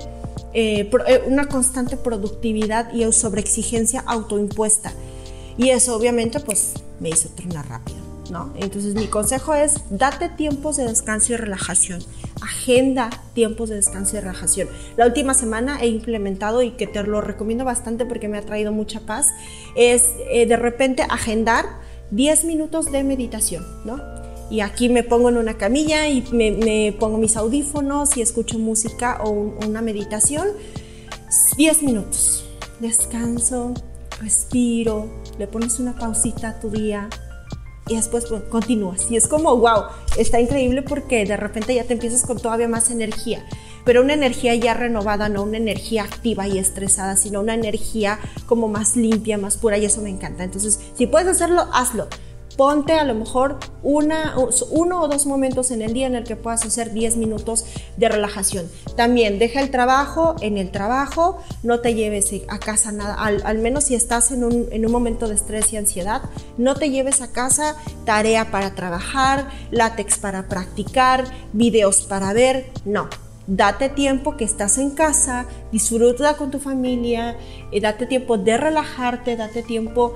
eh, 0.55 0.91
eh, 1.07 1.23
una 1.27 1.47
constante 1.47 1.97
productividad 1.97 2.93
y 2.95 3.11
sobreexigencia 3.13 4.01
autoimpuesta. 4.07 4.93
Y 5.57 5.71
eso 5.71 5.95
obviamente 5.97 6.41
pues 6.41 6.75
me 7.01 7.11
hizo 7.11 7.29
tronar 7.31 7.69
rápido, 7.69 7.99
¿no? 8.31 8.53
Entonces 8.57 8.95
mi 8.95 9.07
consejo 9.07 9.55
es, 9.55 9.75
date 9.91 10.29
tiempos 10.29 10.77
de 10.77 10.85
descanso 10.85 11.33
y 11.33 11.37
relajación. 11.37 12.03
Agenda 12.41 13.11
tiempos 13.35 13.69
de 13.69 13.77
descanso 13.77 14.17
y 14.17 14.21
relajación. 14.21 14.69
La 14.97 15.07
última 15.07 15.35
semana 15.35 15.79
he 15.81 15.89
implementado 15.89 16.63
y 16.63 16.73
que 16.73 16.87
te 16.87 17.03
lo 17.03 17.21
recomiendo 17.21 17.65
bastante 17.65 18.05
porque 18.05 18.29
me 18.29 18.39
ha 18.39 18.43
traído 18.43 18.73
mucha 18.73 19.01
paz, 19.01 19.29
es 19.77 20.03
eh, 20.31 20.47
de 20.47 20.57
repente 20.57 21.03
agendar 21.09 21.65
10 22.11 22.45
minutos 22.45 22.91
de 22.91 23.05
meditación, 23.05 23.67
¿no? 23.85 24.01
y 24.51 24.61
aquí 24.61 24.89
me 24.89 25.03
pongo 25.03 25.29
en 25.29 25.37
una 25.37 25.55
camilla 25.55 26.09
y 26.09 26.23
me, 26.33 26.95
pongo 26.99 27.19
mis 27.19 27.37
audífonos 27.37 28.17
y 28.17 28.23
escucho 28.23 28.59
música 28.59 29.21
o 29.23 29.31
una 29.31 29.83
meditación. 29.83 30.49
10 31.57 31.83
minutos. 31.83 32.45
Descanso, 32.81 33.75
respiro, 34.21 35.07
le 35.39 35.47
pones 35.47 35.79
una 35.81 35.95
pausita 35.95 36.51
a 36.51 36.61
tu 36.61 36.71
día 36.71 37.11
y 37.89 37.97
después 37.97 38.27
pues, 38.29 38.43
continúas. 38.45 39.11
Y 39.11 39.17
es 39.17 39.29
como, 39.29 39.57
wow, 39.57 39.85
está 40.17 40.41
increíble 40.41 40.83
porque 40.83 41.25
de 41.25 41.37
repente 41.37 41.75
ya 41.75 41.85
te 41.85 41.95
empiezas 41.95 42.25
con 42.25 42.39
todavía 42.39 42.69
más 42.69 42.91
energía. 42.91 43.45
Pero 43.85 44.03
una 44.03 44.15
energía 44.15 44.55
ya 44.55 44.75
renovada, 44.75 45.29
no 45.29 45.43
una 45.43 45.57
energía 45.57 46.05
activa 46.05 46.47
y 46.47 46.59
estresada, 46.59 47.17
sino 47.17 47.41
una 47.41 47.55
energía 47.55 48.19
como 48.47 48.69
más 48.69 48.97
limpia, 48.97 49.39
más 49.39 49.57
pura 49.57 49.79
y 49.79 49.87
eso 49.87 50.03
me 50.03 50.11
encanta. 50.11 50.45
Entonces, 50.45 50.79
si 50.95 51.07
puedes 51.07 51.29
hacerlo, 51.29 51.67
hazlo 51.73 52.09
ponte 52.59 52.95
a 52.95 53.05
lo 53.05 53.15
mejor 53.15 53.57
una, 53.85 54.35
uno 54.71 55.01
o 55.01 55.07
dos 55.07 55.27
momentos 55.27 55.71
en 55.71 55.81
el 55.81 55.93
día 55.93 56.09
en 56.09 56.17
el 56.17 56.25
que 56.25 56.35
puedas 56.35 56.67
hacer 56.67 56.93
10 56.93 57.17
minutos 57.17 57.65
de 57.97 58.09
relajación. 58.09 58.69
También 58.97 59.39
deja 59.39 59.61
el 59.61 59.71
trabajo 59.71 60.35
en 60.41 60.59
el 60.59 60.73
trabajo, 60.73 61.39
no 61.63 61.79
te 61.79 61.95
lleves 61.95 62.35
a 62.49 62.59
casa 62.59 62.91
nada, 62.91 63.15
al, 63.15 63.59
menos 63.59 63.85
si 63.85 63.95
estás 63.95 64.33
en 64.33 64.43
un, 64.43 64.67
en 64.73 64.85
un 64.85 64.91
momento 64.91 65.29
de 65.29 65.37
estrés 65.37 65.73
y 65.73 65.77
ansiedad, 65.77 66.23
no 66.57 66.75
te 66.75 66.91
lleves 66.91 67.23
a 67.23 67.31
casa 67.31 67.77
tarea 68.05 68.51
para 68.51 68.75
trabajar, 68.75 69.49
látex 69.71 70.19
para 70.19 70.49
practicar, 70.49 71.27
videos 71.53 72.03
para 72.03 72.33
ver, 72.33 72.73
no 72.85 73.09
date 73.49 73.89
tiempo 73.89 74.37
que 74.37 74.45
estás 74.45 74.77
en 74.77 74.91
casa, 74.91 75.47
disfruta 75.73 76.37
con 76.37 76.51
tu 76.51 76.59
familia, 76.59 77.37
eh, 77.73 77.81
date 77.81 78.07
tiempo 78.07 78.37
de 78.37 78.59
relajarte, 78.59 79.37
date 79.37 79.63
tiempo 79.63 80.15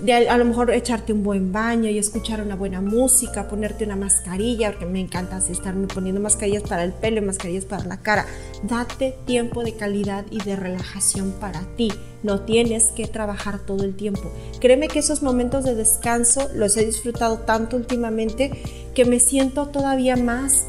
de 0.00 0.12
a, 0.12 0.36
lo 0.36 0.44
mejor 0.44 0.70
echarte 0.70 1.12
un 1.12 1.22
buen 1.22 1.52
baño 1.52 1.88
y 1.88 1.98
escuchar 1.98 2.42
una 2.42 2.54
buena 2.54 2.80
música, 2.82 3.48
ponerte 3.48 3.84
una 3.84 3.96
mascarilla, 3.96 4.72
porque 4.72 4.84
me 4.84 5.00
encanta 5.00 5.36
así 5.36 5.52
estarme 5.52 5.86
poniendo 5.86 6.20
mascarillas 6.20 6.64
para 6.64 6.84
el 6.84 6.92
pelo 6.92 7.18
y 7.18 7.22
mascarillas 7.22 7.64
para 7.64 7.84
la 7.84 7.96
cara. 7.98 8.26
Date 8.62 9.16
tiempo 9.24 9.64
de 9.64 9.74
calidad 9.74 10.26
y 10.30 10.42
de 10.42 10.54
relajación 10.56 11.32
para 11.40 11.60
ti. 11.76 11.90
No 12.22 12.40
tienes 12.40 12.84
que 12.92 13.06
trabajar 13.06 13.58
todo 13.60 13.84
el 13.84 13.94
tiempo. 13.94 14.30
Créeme 14.60 14.88
que 14.88 14.98
esos 14.98 15.22
momentos 15.22 15.64
de 15.64 15.74
descanso 15.74 16.48
los 16.54 16.76
he 16.76 16.84
disfrutado 16.84 17.38
tanto 17.38 17.76
últimamente 17.76 18.50
que 18.94 19.04
me 19.06 19.18
siento 19.18 19.68
todavía 19.68 20.16
más, 20.16 20.66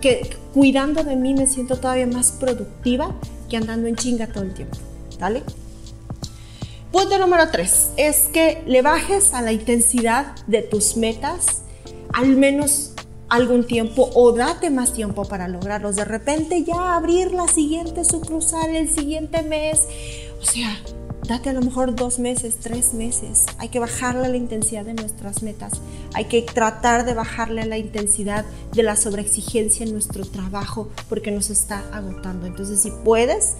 que 0.00 0.30
cuidando 0.52 1.02
de 1.02 1.16
mí 1.16 1.34
me 1.34 1.46
siento 1.46 1.76
todavía 1.76 2.06
más 2.06 2.32
productiva 2.32 3.14
que 3.50 3.56
andando 3.56 3.88
en 3.88 3.96
chinga 3.96 4.28
todo 4.28 4.44
el 4.44 4.54
tiempo. 4.54 4.76
¿Vale? 5.18 5.42
Punto 6.94 7.18
número 7.18 7.50
tres 7.50 7.90
es 7.96 8.28
que 8.32 8.62
le 8.66 8.80
bajes 8.80 9.34
a 9.34 9.42
la 9.42 9.50
intensidad 9.50 10.36
de 10.46 10.62
tus 10.62 10.96
metas 10.96 11.62
al 12.12 12.36
menos 12.36 12.92
algún 13.28 13.66
tiempo 13.66 14.10
o 14.14 14.30
date 14.30 14.70
más 14.70 14.92
tiempo 14.92 15.24
para 15.24 15.48
lograrlos. 15.48 15.96
De 15.96 16.04
repente 16.04 16.62
ya 16.62 16.94
abrir 16.94 17.32
la 17.32 17.48
siguiente 17.48 18.04
sucursal 18.04 18.76
el 18.76 18.88
siguiente 18.88 19.42
mes. 19.42 19.80
O 20.40 20.44
sea, 20.44 20.80
date 21.26 21.50
a 21.50 21.54
lo 21.54 21.62
mejor 21.62 21.96
dos 21.96 22.20
meses, 22.20 22.58
tres 22.60 22.94
meses. 22.94 23.44
Hay 23.58 23.70
que 23.70 23.80
bajarle 23.80 24.28
la 24.28 24.36
intensidad 24.36 24.84
de 24.84 24.94
nuestras 24.94 25.42
metas. 25.42 25.72
Hay 26.12 26.26
que 26.26 26.42
tratar 26.42 27.04
de 27.04 27.14
bajarle 27.14 27.64
la 27.66 27.76
intensidad 27.76 28.44
de 28.72 28.84
la 28.84 28.94
sobreexigencia 28.94 29.84
en 29.84 29.90
nuestro 29.90 30.24
trabajo 30.24 30.90
porque 31.08 31.32
nos 31.32 31.50
está 31.50 31.82
agotando. 31.92 32.46
Entonces, 32.46 32.82
si 32.82 32.92
puedes, 32.92 33.54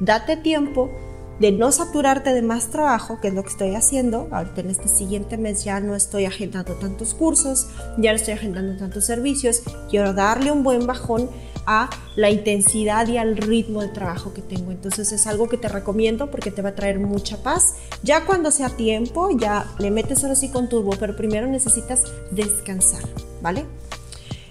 date 0.00 0.38
tiempo 0.38 0.90
de 1.38 1.52
no 1.52 1.70
saturarte 1.70 2.32
de 2.32 2.42
más 2.42 2.68
trabajo, 2.68 3.20
que 3.20 3.28
es 3.28 3.34
lo 3.34 3.42
que 3.42 3.50
estoy 3.50 3.74
haciendo. 3.74 4.28
Ahorita 4.30 4.60
en 4.60 4.70
este 4.70 4.88
siguiente 4.88 5.36
mes 5.36 5.64
ya 5.64 5.80
no 5.80 5.94
estoy 5.94 6.24
agendando 6.24 6.74
tantos 6.74 7.14
cursos, 7.14 7.68
ya 7.96 8.10
no 8.10 8.16
estoy 8.16 8.34
agendando 8.34 8.76
tantos 8.76 9.04
servicios. 9.04 9.62
Quiero 9.88 10.12
darle 10.12 10.50
un 10.50 10.62
buen 10.62 10.86
bajón 10.86 11.30
a 11.66 11.90
la 12.16 12.30
intensidad 12.30 13.06
y 13.08 13.18
al 13.18 13.36
ritmo 13.36 13.82
de 13.82 13.88
trabajo 13.88 14.32
que 14.32 14.42
tengo. 14.42 14.70
Entonces 14.70 15.12
es 15.12 15.26
algo 15.26 15.48
que 15.48 15.58
te 15.58 15.68
recomiendo 15.68 16.30
porque 16.30 16.50
te 16.50 16.62
va 16.62 16.70
a 16.70 16.74
traer 16.74 16.98
mucha 16.98 17.36
paz. 17.42 17.74
Ya 18.02 18.24
cuando 18.24 18.50
sea 18.50 18.70
tiempo, 18.70 19.30
ya 19.38 19.66
le 19.78 19.90
metes 19.90 20.24
ahora 20.24 20.34
sí 20.34 20.48
con 20.48 20.68
turbo, 20.68 20.92
pero 20.98 21.14
primero 21.14 21.46
necesitas 21.46 22.04
descansar, 22.30 23.02
¿vale? 23.42 23.66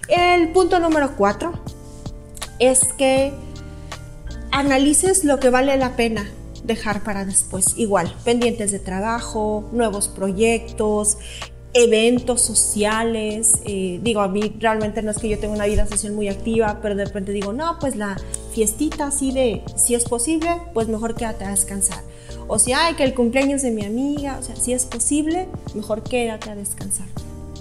El 0.08 0.52
punto 0.52 0.78
número 0.80 1.16
cuatro 1.16 1.52
es 2.58 2.80
que 2.96 3.32
analices 4.50 5.24
lo 5.24 5.38
que 5.38 5.50
vale 5.50 5.76
la 5.76 5.96
pena 5.96 6.30
dejar 6.68 7.02
para 7.02 7.24
después. 7.24 7.76
Igual, 7.76 8.14
pendientes 8.24 8.70
de 8.70 8.78
trabajo, 8.78 9.68
nuevos 9.72 10.06
proyectos, 10.06 11.18
eventos 11.74 12.42
sociales. 12.42 13.54
Eh, 13.64 13.98
digo, 14.02 14.20
a 14.20 14.28
mí 14.28 14.54
realmente 14.60 15.02
no 15.02 15.10
es 15.10 15.18
que 15.18 15.28
yo 15.28 15.38
tenga 15.38 15.54
una 15.54 15.66
vida 15.66 15.86
social 15.86 16.12
muy 16.12 16.28
activa, 16.28 16.78
pero 16.80 16.94
de 16.94 17.06
repente 17.06 17.32
digo, 17.32 17.52
no, 17.52 17.78
pues 17.80 17.96
la 17.96 18.16
fiestita 18.52 19.08
así 19.08 19.32
de, 19.32 19.64
si 19.76 19.94
es 19.94 20.04
posible, 20.04 20.48
pues 20.74 20.88
mejor 20.88 21.14
quédate 21.14 21.44
a 21.44 21.50
descansar. 21.50 22.02
O 22.46 22.58
si 22.58 22.72
hay 22.72 22.94
que 22.94 23.04
el 23.04 23.14
cumpleaños 23.14 23.62
de 23.62 23.70
mi 23.70 23.84
amiga, 23.84 24.38
o 24.38 24.42
sea, 24.42 24.54
si 24.56 24.72
es 24.72 24.84
posible, 24.84 25.48
mejor 25.74 26.02
quédate 26.02 26.50
a 26.50 26.54
descansar. 26.54 27.06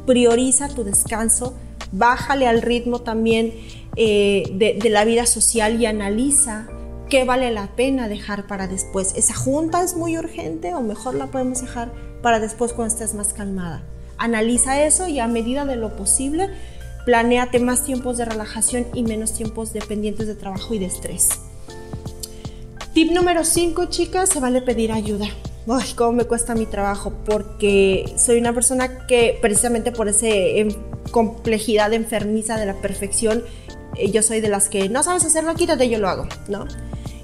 Prioriza 0.06 0.70
tu 0.70 0.84
descanso, 0.84 1.54
bájale 1.92 2.48
al 2.48 2.62
ritmo 2.62 3.00
también 3.00 3.54
eh, 3.96 4.44
de, 4.54 4.76
de 4.82 4.90
la 4.90 5.06
vida 5.06 5.26
social 5.26 5.82
y 5.82 5.86
analiza 5.86 6.68
qué 7.10 7.24
vale 7.24 7.52
la 7.52 7.68
pena 7.76 8.08
dejar 8.08 8.48
para 8.48 8.68
después. 8.68 9.14
¿Esa 9.16 9.34
junta 9.34 9.84
es 9.84 9.96
muy 9.96 10.18
urgente 10.18 10.74
o 10.74 10.82
mejor 10.82 11.16
la 11.16 11.28
podemos 11.28 11.62
dejar 11.62 11.92
para 12.22 12.40
después 12.40 12.74
cuando 12.74 12.94
estés 12.94 13.14
más 13.14 13.34
calmada? 13.34 13.84
Analiza 14.18 14.84
eso 14.84 15.08
y 15.08 15.20
a 15.20 15.28
medida 15.28 15.66
de 15.66 15.76
lo 15.76 15.96
posible, 15.96 16.50
planéate 17.06 17.60
más 17.60 17.84
tiempos 17.84 18.18
de 18.18 18.26
relajación 18.26 18.88
y 18.94 19.04
menos 19.04 19.34
tiempos 19.34 19.74
dependientes 19.74 20.28
de 20.28 20.36
trabajo 20.36 20.74
y 20.74 20.80
de 20.80 20.86
estrés. 20.86 21.30
Tip 22.94 23.12
número 23.12 23.46
5, 23.46 23.86
chicas, 23.86 24.30
se 24.30 24.40
vale 24.40 24.62
pedir 24.62 24.92
ayuda. 24.92 25.28
Ay, 25.70 25.94
cómo 25.96 26.14
me 26.14 26.24
cuesta 26.26 26.56
mi 26.56 26.66
trabajo, 26.66 27.14
porque 27.26 28.12
soy 28.18 28.40
una 28.40 28.54
persona 28.54 29.06
que 29.06 29.38
precisamente 29.42 29.92
por 29.92 30.08
esa 30.08 30.28
complejidad 31.12 31.94
enfermiza 31.94 32.58
de 32.58 32.66
la 32.66 32.74
perfección, 32.76 33.44
eh, 33.98 34.12
yo 34.12 34.22
soy 34.24 34.40
de 34.40 34.50
las 34.50 34.70
que 34.70 34.90
no 34.90 35.04
sabes 35.04 35.26
hacerlo, 35.26 35.54
quítate, 35.56 35.90
yo 35.90 36.00
lo 36.00 36.10
hago, 36.10 36.28
¿no? 36.48 36.66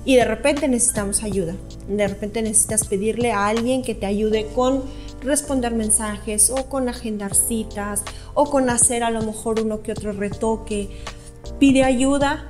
Y 0.05 0.15
de 0.15 0.25
repente 0.25 0.67
necesitamos 0.67 1.24
ayuda. 1.24 1.55
De 1.88 2.07
repente 2.07 2.41
necesitas 2.41 2.86
pedirle 2.88 3.31
a 3.31 3.48
alguien 3.48 3.83
que 3.83 3.95
te 3.95 4.05
ayude 4.05 4.48
con 4.53 4.83
responder 5.22 5.74
mensajes 5.74 6.50
o 6.50 6.67
con 6.67 6.89
agendar 6.89 7.33
citas 7.33 8.03
o 8.33 8.50
con 8.50 8.69
hacer 8.69 9.03
a 9.03 9.12
lo 9.12 9.22
mejor 9.22 9.62
uno 9.62 9.81
que 9.81 9.91
otro 9.91 10.12
retoque. 10.12 10.89
Pide 11.60 11.83
ayuda. 11.83 12.50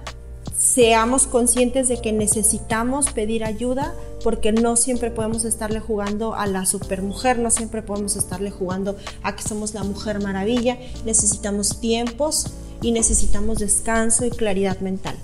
Seamos 0.56 1.28
conscientes 1.28 1.88
de 1.88 2.00
que 2.00 2.14
necesitamos 2.14 3.12
pedir 3.12 3.44
ayuda 3.44 3.94
porque 4.24 4.52
no 4.52 4.76
siempre 4.76 5.12
podemos 5.12 5.46
estarle 5.46 5.80
jugando 5.80 6.36
a 6.36 6.48
la 6.48 6.66
supermujer, 6.66 7.40
no 7.40 7.50
siempre 7.50 7.82
podemos 7.82 8.16
estarle 8.16 8.52
jugando 8.52 8.96
a 9.24 9.36
que 9.36 9.44
somos 9.44 9.74
la 9.74 9.84
mujer 9.84 10.22
maravilla. 10.22 10.78
Necesitamos 11.06 11.82
tiempos 11.82 12.54
y 12.82 12.92
necesitamos 12.92 13.60
descanso 13.60 14.26
y 14.26 14.30
claridad 14.30 14.80
mental. 14.80 15.16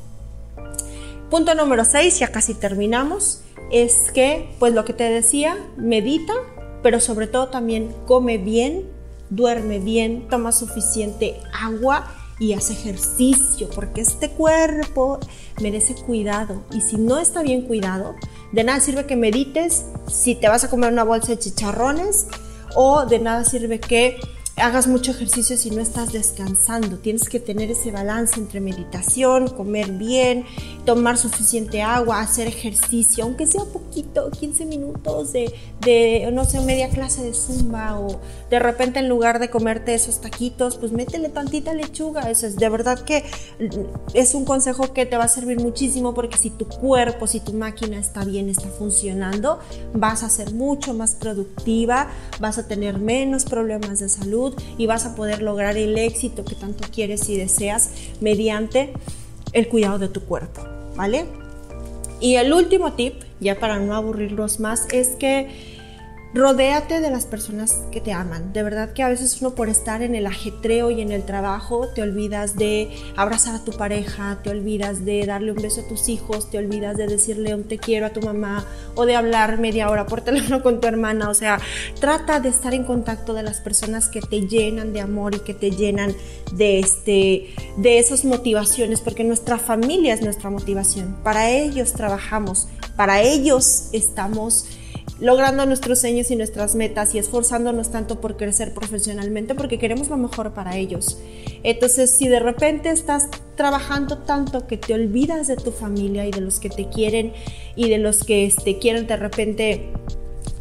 Punto 1.29 1.53
número 1.53 1.85
6, 1.85 2.19
ya 2.19 2.31
casi 2.31 2.55
terminamos, 2.55 3.41
es 3.71 4.11
que, 4.11 4.49
pues 4.57 4.73
lo 4.73 4.83
que 4.83 4.93
te 4.93 5.03
decía, 5.03 5.57
medita, 5.77 6.33
pero 6.81 6.99
sobre 6.99 7.27
todo 7.27 7.49
también 7.49 7.93
come 8.07 8.39
bien, 8.39 8.89
duerme 9.29 9.77
bien, 9.77 10.27
toma 10.27 10.51
suficiente 10.51 11.39
agua 11.53 12.11
y 12.39 12.53
haz 12.53 12.71
ejercicio, 12.71 13.69
porque 13.75 14.01
este 14.01 14.31
cuerpo 14.31 15.19
merece 15.61 15.93
cuidado. 15.93 16.63
Y 16.73 16.81
si 16.81 16.97
no 16.97 17.19
está 17.19 17.43
bien 17.43 17.61
cuidado, 17.61 18.15
de 18.51 18.63
nada 18.63 18.79
sirve 18.79 19.05
que 19.05 19.15
medites 19.15 19.85
si 20.07 20.33
te 20.33 20.47
vas 20.47 20.63
a 20.63 20.69
comer 20.71 20.91
una 20.91 21.03
bolsa 21.03 21.27
de 21.27 21.39
chicharrones 21.39 22.25
o 22.75 23.05
de 23.05 23.19
nada 23.19 23.43
sirve 23.43 23.79
que 23.79 24.19
hagas 24.59 24.87
mucho 24.87 25.11
ejercicio 25.11 25.57
si 25.57 25.71
no 25.71 25.81
estás 25.81 26.11
descansando. 26.11 26.97
Tienes 26.97 27.29
que 27.29 27.39
tener 27.39 27.71
ese 27.71 27.91
balance 27.91 28.39
entre 28.39 28.59
meditación, 28.59 29.47
comer 29.47 29.91
bien, 29.91 30.45
tomar 30.85 31.17
suficiente 31.17 31.81
agua, 31.81 32.19
hacer 32.19 32.47
ejercicio, 32.47 33.23
aunque 33.23 33.47
sea 33.47 33.63
poquito, 33.65 34.29
15 34.31 34.65
minutos 34.65 35.33
de, 35.33 35.53
de, 35.81 36.29
no 36.31 36.45
sé, 36.45 36.59
media 36.61 36.89
clase 36.89 37.23
de 37.23 37.33
zumba 37.33 37.99
o 37.99 38.19
de 38.49 38.59
repente 38.59 38.99
en 38.99 39.09
lugar 39.09 39.39
de 39.39 39.49
comerte 39.49 39.93
esos 39.93 40.21
taquitos, 40.21 40.77
pues 40.77 40.91
métele 40.91 41.29
tantita 41.29 41.73
lechuga. 41.73 42.29
Eso 42.29 42.47
es 42.47 42.55
de 42.55 42.69
verdad 42.69 42.99
que 42.99 43.23
es 44.13 44.33
un 44.35 44.45
consejo 44.45 44.93
que 44.93 45.05
te 45.05 45.17
va 45.17 45.25
a 45.25 45.29
servir 45.29 45.59
muchísimo 45.59 46.13
porque 46.13 46.37
si 46.37 46.49
tu 46.49 46.67
cuerpo, 46.67 47.27
si 47.27 47.39
tu 47.39 47.53
máquina 47.53 47.97
está 47.97 48.25
bien, 48.25 48.49
está 48.49 48.67
funcionando, 48.69 49.59
vas 49.93 50.23
a 50.23 50.29
ser 50.29 50.53
mucho 50.53 50.93
más 50.93 51.15
productiva, 51.15 52.09
vas 52.39 52.57
a 52.57 52.67
tener 52.67 52.99
menos 52.99 53.45
problemas 53.45 53.99
de 53.99 54.09
salud 54.09 54.48
y 54.77 54.85
vas 54.85 55.05
a 55.05 55.15
poder 55.15 55.41
lograr 55.41 55.77
el 55.77 55.97
éxito 55.97 56.45
que 56.45 56.55
tanto 56.55 56.87
quieres 56.91 57.29
y 57.29 57.37
deseas 57.37 57.91
mediante 58.21 58.93
el 59.53 59.67
cuidado 59.67 59.99
de 59.99 60.07
tu 60.07 60.21
cuerpo, 60.21 60.61
¿vale? 60.95 61.25
Y 62.19 62.35
el 62.35 62.53
último 62.53 62.93
tip, 62.93 63.13
ya 63.39 63.59
para 63.59 63.79
no 63.79 63.95
aburrirlos 63.95 64.59
más, 64.59 64.87
es 64.91 65.09
que 65.09 65.78
Rodéate 66.31 67.01
de 67.01 67.09
las 67.09 67.25
personas 67.25 67.81
que 67.91 68.01
te 68.01 68.13
aman. 68.13 68.53
De 68.53 68.61
verdad 68.61 68.93
que 68.93 69.01
a 69.01 69.09
veces 69.09 69.41
uno 69.41 69.55
por 69.55 69.67
estar 69.67 70.03
en 70.03 70.13
el 70.13 70.27
ajetreo 70.27 70.91
y 70.91 71.01
en 71.01 71.11
el 71.11 71.23
trabajo 71.23 71.87
te 71.95 72.03
olvidas 72.03 72.55
de 72.55 72.91
abrazar 73.15 73.55
a 73.55 73.65
tu 73.65 73.71
pareja, 73.71 74.39
te 74.43 74.51
olvidas 74.51 75.05
de 75.05 75.25
darle 75.25 75.51
un 75.51 75.59
beso 75.59 75.81
a 75.81 75.87
tus 75.87 76.07
hijos, 76.07 76.51
te 76.51 76.59
olvidas 76.59 76.97
de 76.97 77.07
decirle 77.07 77.55
un 77.55 77.63
te 77.63 77.79
quiero 77.79 78.05
a 78.05 78.11
tu 78.11 78.21
mamá 78.21 78.63
o 78.93 79.07
de 79.07 79.15
hablar 79.15 79.57
media 79.57 79.89
hora 79.89 80.05
por 80.05 80.21
teléfono 80.25 80.61
con 80.61 80.79
tu 80.79 80.87
hermana. 80.87 81.29
O 81.29 81.33
sea, 81.33 81.59
trata 81.99 82.39
de 82.39 82.49
estar 82.49 82.75
en 82.75 82.83
contacto 82.83 83.33
de 83.33 83.41
las 83.41 83.59
personas 83.59 84.07
que 84.07 84.21
te 84.21 84.47
llenan 84.47 84.93
de 84.93 85.01
amor 85.01 85.33
y 85.33 85.39
que 85.39 85.55
te 85.55 85.71
llenan 85.71 86.13
de, 86.53 86.77
este, 86.77 87.55
de 87.77 87.97
esas 87.97 88.23
motivaciones, 88.23 89.01
porque 89.01 89.23
nuestra 89.23 89.57
familia 89.57 90.13
es 90.13 90.21
nuestra 90.21 90.51
motivación. 90.51 91.17
Para 91.23 91.49
ellos 91.49 91.93
trabajamos, 91.93 92.67
para 92.95 93.23
ellos 93.23 93.89
estamos 93.93 94.67
logrando 95.21 95.65
nuestros 95.65 95.99
sueños 95.99 96.31
y 96.31 96.35
nuestras 96.35 96.75
metas 96.75 97.13
y 97.13 97.19
esforzándonos 97.19 97.91
tanto 97.91 98.21
por 98.21 98.37
crecer 98.37 98.73
profesionalmente 98.73 99.55
porque 99.55 99.77
queremos 99.77 100.09
lo 100.09 100.17
mejor 100.17 100.53
para 100.53 100.77
ellos. 100.77 101.17
Entonces, 101.63 102.11
si 102.11 102.27
de 102.27 102.39
repente 102.39 102.89
estás 102.89 103.27
trabajando 103.55 104.19
tanto 104.19 104.65
que 104.67 104.77
te 104.77 104.93
olvidas 104.93 105.47
de 105.47 105.57
tu 105.57 105.71
familia 105.71 106.25
y 106.25 106.31
de 106.31 106.41
los 106.41 106.59
que 106.59 106.69
te 106.69 106.87
quieren 106.87 107.33
y 107.75 107.89
de 107.89 107.97
los 107.97 108.19
que 108.19 108.39
te 108.39 108.45
este, 108.45 108.79
quieren 108.79 109.07
de 109.07 109.17
repente 109.17 109.91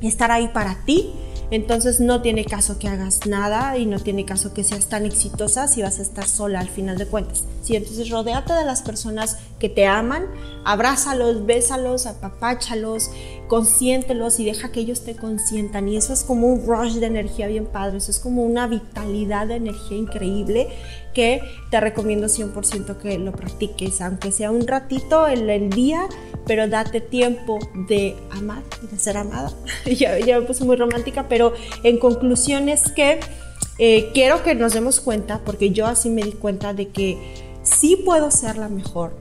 estar 0.03 0.31
ahí 0.33 0.49
para 0.49 0.85
ti, 0.85 1.13
entonces 1.51 1.99
no 1.99 2.21
tiene 2.21 2.45
caso 2.45 2.79
que 2.79 2.89
hagas 2.89 3.27
nada 3.27 3.79
y 3.79 3.87
no 3.87 3.99
tiene 3.99 4.27
caso 4.27 4.53
que 4.53 4.65
seas 4.65 4.87
tan 4.87 5.07
exitosa 5.07 5.67
si 5.67 5.81
vas 5.81 5.99
a 5.99 6.03
estar 6.03 6.27
sola 6.27 6.61
al 6.61 6.69
final 6.69 6.99
de 6.99 7.07
cuentas. 7.07 7.45
Sí, 7.63 7.75
entonces 7.75 8.11
rodeate 8.11 8.53
de 8.53 8.65
las 8.65 8.83
personas 8.83 9.39
que 9.59 9.71
te 9.71 9.87
aman, 9.87 10.27
abrázalos, 10.65 11.47
bésalos, 11.47 12.07
apapáchalos, 12.07 13.11
consiéntelos 13.49 14.39
y 14.39 14.45
deja 14.45 14.71
que 14.71 14.81
ellos 14.81 15.05
te 15.05 15.17
consientan. 15.17 15.89
Y 15.89 15.97
eso 15.97 16.13
es 16.13 16.23
como 16.23 16.47
un 16.47 16.67
rush 16.67 16.95
de 16.95 17.07
energía 17.07 17.47
bien 17.49 17.67
padre, 17.67 17.99
eso 17.99 18.11
es 18.11 18.21
como 18.21 18.45
una 18.45 18.67
vitalidad 18.67 19.49
de 19.49 19.57
energía 19.57 19.99
increíble 19.99 20.69
que 21.15 21.41
te 21.71 21.81
recomiendo 21.81 22.29
100% 22.29 22.99
que 22.99 23.19
lo 23.19 23.33
practiques, 23.33 24.01
aunque 24.01 24.31
sea 24.31 24.51
un 24.51 24.67
ratito 24.67 25.27
en 25.27 25.51
el 25.51 25.71
día, 25.71 26.07
pero 26.47 26.69
date 26.69 27.01
tiempo 27.01 27.59
de 27.89 28.15
amar 28.31 28.63
y 28.85 28.87
de 28.87 28.99
ser 28.99 29.17
amada. 29.17 29.53
ya, 29.87 30.19
ya 30.19 30.39
me 30.39 30.47
puse 30.47 30.65
muy 30.65 30.77
romántica, 30.77 31.27
pero 31.29 31.55
en 31.83 31.99
conclusión 31.99 32.69
es 32.69 32.93
que 32.93 33.19
eh, 33.79 34.11
quiero 34.13 34.43
que 34.43 34.55
nos 34.55 34.75
demos 34.75 35.01
cuenta, 35.01 35.41
porque 35.45 35.71
yo 35.71 35.87
así 35.87 36.11
me 36.11 36.23
di 36.23 36.33
cuenta 36.33 36.75
de 36.75 36.89
que 36.89 37.19
sí 37.63 37.97
puedo 37.97 38.31
ser 38.31 38.57
la 38.57 38.69
mejor, 38.69 39.17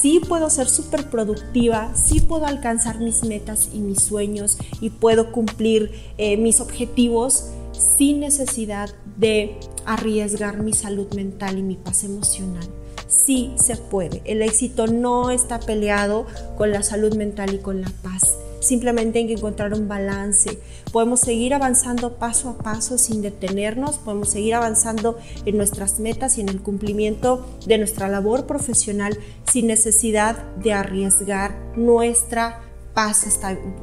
sí 0.00 0.20
puedo 0.20 0.50
ser 0.50 0.68
súper 0.68 1.10
productiva, 1.10 1.94
sí 1.94 2.20
puedo 2.20 2.46
alcanzar 2.46 3.00
mis 3.00 3.24
metas 3.24 3.70
y 3.72 3.78
mis 3.78 4.02
sueños 4.02 4.58
y 4.80 4.90
puedo 4.90 5.32
cumplir 5.32 5.92
eh, 6.18 6.36
mis 6.36 6.60
objetivos 6.60 7.50
sin 7.72 8.20
necesidad 8.20 8.90
de 9.16 9.58
arriesgar 9.84 10.62
mi 10.62 10.72
salud 10.72 11.12
mental 11.14 11.58
y 11.58 11.62
mi 11.62 11.76
paz 11.76 12.04
emocional. 12.04 12.68
Sí 13.14 13.52
se 13.56 13.76
puede. 13.76 14.22
El 14.24 14.42
éxito 14.42 14.86
no 14.86 15.30
está 15.30 15.60
peleado 15.60 16.26
con 16.56 16.70
la 16.70 16.82
salud 16.82 17.14
mental 17.14 17.54
y 17.54 17.58
con 17.58 17.80
la 17.80 17.90
paz. 18.02 18.34
Simplemente 18.60 19.18
hay 19.18 19.26
que 19.26 19.34
encontrar 19.34 19.74
un 19.74 19.88
balance. 19.88 20.58
Podemos 20.90 21.20
seguir 21.20 21.52
avanzando 21.52 22.14
paso 22.14 22.48
a 22.48 22.58
paso 22.58 22.96
sin 22.96 23.20
detenernos, 23.20 23.98
podemos 23.98 24.30
seguir 24.30 24.54
avanzando 24.54 25.18
en 25.44 25.58
nuestras 25.58 26.00
metas 26.00 26.38
y 26.38 26.40
en 26.40 26.48
el 26.48 26.62
cumplimiento 26.62 27.46
de 27.66 27.76
nuestra 27.76 28.08
labor 28.08 28.46
profesional 28.46 29.18
sin 29.44 29.66
necesidad 29.66 30.42
de 30.56 30.72
arriesgar 30.72 31.54
nuestra 31.76 32.62
paz, 32.94 33.26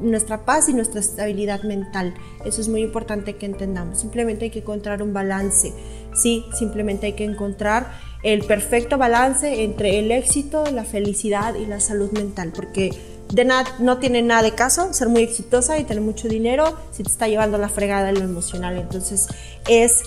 nuestra 0.00 0.44
paz 0.44 0.68
y 0.68 0.74
nuestra 0.74 1.00
estabilidad 1.00 1.62
mental. 1.62 2.14
Eso 2.44 2.60
es 2.60 2.68
muy 2.68 2.82
importante 2.82 3.36
que 3.36 3.46
entendamos. 3.46 4.00
Simplemente 4.00 4.46
hay 4.46 4.50
que 4.50 4.60
encontrar 4.60 5.02
un 5.02 5.12
balance. 5.12 5.72
Sí, 6.14 6.44
simplemente 6.56 7.06
hay 7.06 7.12
que 7.14 7.24
encontrar 7.24 7.90
el 8.22 8.44
perfecto 8.44 8.98
balance 8.98 9.64
entre 9.64 9.98
el 9.98 10.12
éxito, 10.12 10.64
la 10.72 10.84
felicidad 10.84 11.54
y 11.54 11.66
la 11.66 11.80
salud 11.80 12.12
mental, 12.12 12.52
porque 12.54 12.90
de 13.32 13.44
nada, 13.44 13.64
no 13.78 13.98
tiene 13.98 14.22
nada 14.22 14.42
de 14.42 14.52
caso 14.52 14.92
ser 14.92 15.08
muy 15.08 15.22
exitosa 15.22 15.78
y 15.78 15.84
tener 15.84 16.02
mucho 16.02 16.28
dinero 16.28 16.76
si 16.92 17.02
te 17.02 17.10
está 17.10 17.28
llevando 17.28 17.58
la 17.58 17.68
fregada 17.68 18.10
en 18.10 18.16
lo 18.16 18.24
emocional. 18.24 18.78
Entonces 18.78 19.26
es, 19.68 20.02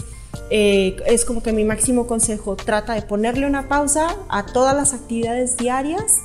eh, 0.49 0.95
es 1.07 1.25
como 1.25 1.41
que 1.41 1.51
mi 1.51 1.65
máximo 1.65 2.07
consejo, 2.07 2.55
trata 2.55 2.93
de 2.93 3.01
ponerle 3.01 3.47
una 3.47 3.67
pausa 3.67 4.15
a 4.29 4.45
todas 4.45 4.75
las 4.75 4.93
actividades 4.93 5.57
diarias 5.57 6.21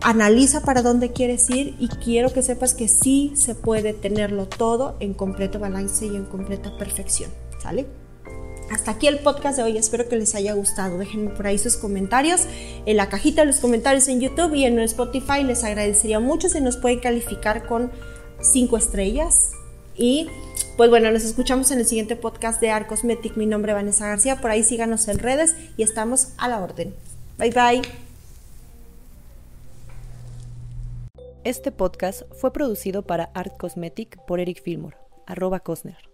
analiza 0.00 0.60
para 0.62 0.82
dónde 0.82 1.12
quieres 1.12 1.50
ir 1.50 1.74
y 1.78 1.88
quiero 1.88 2.32
que 2.32 2.42
sepas 2.42 2.74
que 2.74 2.88
sí 2.88 3.32
se 3.34 3.54
puede 3.54 3.92
tenerlo 3.92 4.46
todo 4.46 4.96
en 5.00 5.14
completo 5.14 5.58
balance 5.58 6.06
y 6.06 6.16
en 6.16 6.24
completa 6.24 6.76
perfección, 6.78 7.30
¿sale? 7.60 7.86
Hasta 8.70 8.90
aquí 8.90 9.06
el 9.06 9.20
podcast 9.20 9.56
de 9.56 9.62
hoy, 9.62 9.78
espero 9.78 10.08
que 10.08 10.16
les 10.16 10.34
haya 10.34 10.52
gustado. 10.52 10.98
Déjenme 10.98 11.30
por 11.30 11.46
ahí 11.46 11.56
sus 11.56 11.76
comentarios 11.76 12.46
en 12.84 12.96
la 12.96 13.08
cajita 13.08 13.40
de 13.40 13.46
los 13.46 13.60
comentarios 13.60 14.08
en 14.08 14.20
YouTube 14.20 14.54
y 14.54 14.64
en 14.64 14.78
Spotify. 14.80 15.42
Les 15.42 15.64
agradecería 15.64 16.20
mucho 16.20 16.48
si 16.48 16.60
nos 16.60 16.76
pueden 16.76 17.00
calificar 17.00 17.66
con 17.66 17.90
5 18.40 18.76
estrellas. 18.76 19.52
Y 19.96 20.28
pues 20.76 20.90
bueno, 20.90 21.10
nos 21.10 21.24
escuchamos 21.24 21.70
en 21.70 21.78
el 21.78 21.86
siguiente 21.86 22.14
podcast 22.14 22.60
de 22.60 22.70
Art 22.70 22.86
Cosmetic. 22.86 23.36
Mi 23.36 23.46
nombre 23.46 23.72
es 23.72 23.76
Vanessa 23.76 24.06
García, 24.06 24.40
por 24.40 24.50
ahí 24.50 24.62
síganos 24.62 25.08
en 25.08 25.18
redes 25.18 25.54
y 25.76 25.82
estamos 25.82 26.28
a 26.36 26.48
la 26.48 26.60
orden. 26.60 26.94
Bye 27.38 27.50
bye. 27.50 27.82
Este 31.42 31.72
podcast 31.72 32.22
fue 32.38 32.52
producido 32.52 33.02
para 33.02 33.30
Art 33.32 33.56
Cosmetic 33.56 34.18
por 34.26 34.38
Eric 34.38 34.62
Fillmore, 34.62 34.96
arroba 35.26 35.60
Cosner. 35.60 36.07